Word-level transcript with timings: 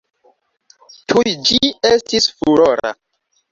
Tuj 1.13 1.35
ĝi 1.51 1.61
estis 1.93 2.31
furora. 2.41 2.97